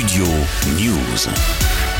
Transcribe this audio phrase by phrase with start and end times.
[0.00, 0.24] Studio
[0.78, 1.99] News.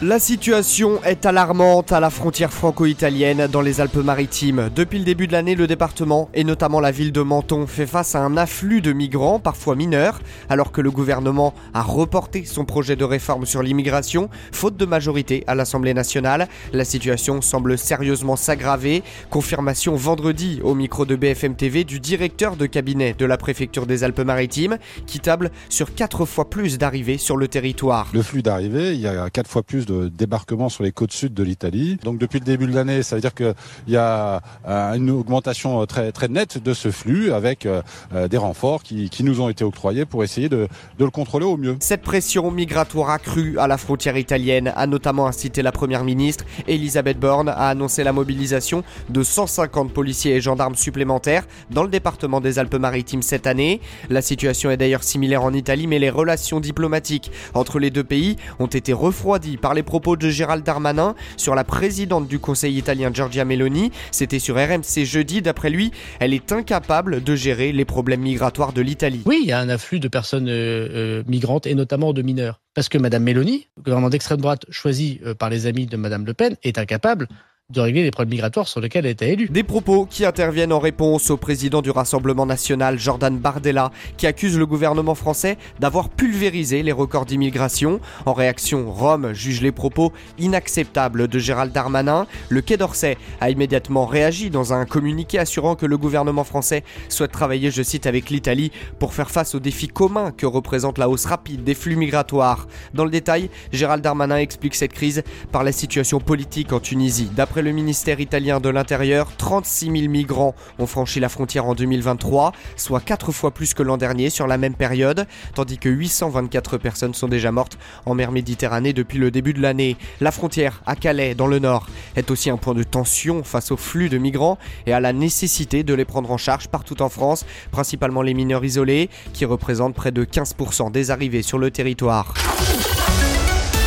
[0.00, 4.70] La situation est alarmante à la frontière franco-italienne dans les Alpes-Maritimes.
[4.72, 8.14] Depuis le début de l'année, le département et notamment la ville de Menton fait face
[8.14, 12.94] à un afflux de migrants, parfois mineurs, alors que le gouvernement a reporté son projet
[12.94, 16.46] de réforme sur l'immigration, faute de majorité à l'Assemblée nationale.
[16.72, 19.02] La situation semble sérieusement s'aggraver.
[19.30, 24.04] Confirmation vendredi au micro de BFM TV du directeur de cabinet de la préfecture des
[24.04, 28.06] Alpes-Maritimes, qui table sur quatre fois plus d'arrivées sur le territoire.
[28.14, 31.42] Le flux d'arrivées, il y a fois plus de débarquement sur les côtes sud de
[31.42, 31.98] l'Italie.
[32.04, 33.54] Donc depuis le début de l'année, ça veut dire qu'il
[33.88, 37.82] y a euh, une augmentation très très nette de ce flux avec euh,
[38.14, 41.46] euh, des renforts qui, qui, nous ont été octroyés pour essayer de, de, le contrôler
[41.46, 41.76] au mieux.
[41.80, 47.18] Cette pression migratoire accrue à la frontière italienne a notamment incité la première ministre Elisabeth
[47.18, 52.58] Borne à annoncer la mobilisation de 150 policiers et gendarmes supplémentaires dans le département des
[52.58, 53.80] Alpes-Maritimes cette année.
[54.10, 58.36] La situation est d'ailleurs similaire en Italie, mais les relations diplomatiques entre les deux pays
[58.58, 63.10] ont été refroidies par les propos de Gérald Darmanin sur la présidente du Conseil italien
[63.12, 63.90] Giorgia Meloni.
[64.10, 65.42] C'était sur RMC jeudi.
[65.42, 65.90] D'après lui,
[66.20, 69.22] elle est incapable de gérer les problèmes migratoires de l'Italie.
[69.26, 70.88] Oui, il y a un afflux de personnes euh,
[71.20, 72.60] euh, migrantes et notamment de mineurs.
[72.74, 76.34] Parce que Madame Meloni, gouvernement d'extrême droite choisi euh, par les amis de Madame Le
[76.34, 77.28] Pen, est incapable
[77.70, 79.50] de régler les problèmes migratoires sur lesquels elle été élue.
[79.50, 84.56] Des propos qui interviennent en réponse au président du Rassemblement national, Jordan Bardella, qui accuse
[84.56, 88.00] le gouvernement français d'avoir pulvérisé les records d'immigration.
[88.24, 92.26] En réaction, Rome juge les propos inacceptables de Gérald Darmanin.
[92.48, 97.32] Le Quai d'Orsay a immédiatement réagi dans un communiqué assurant que le gouvernement français souhaite
[97.32, 101.26] travailler, je cite, avec l'Italie pour faire face aux défis communs que représente la hausse
[101.26, 102.66] rapide des flux migratoires.
[102.94, 105.22] Dans le détail, Gérald Darmanin explique cette crise
[105.52, 107.28] par la situation politique en Tunisie.
[107.60, 113.00] Le ministère italien de l'Intérieur, 36 000 migrants ont franchi la frontière en 2023, soit
[113.00, 117.26] 4 fois plus que l'an dernier sur la même période, tandis que 824 personnes sont
[117.26, 119.96] déjà mortes en mer Méditerranée depuis le début de l'année.
[120.20, 123.76] La frontière à Calais, dans le nord, est aussi un point de tension face au
[123.76, 127.44] flux de migrants et à la nécessité de les prendre en charge partout en France,
[127.72, 132.34] principalement les mineurs isolés, qui représentent près de 15% des arrivées sur le territoire.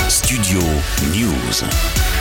[0.10, 0.60] Studio
[1.16, 2.21] News.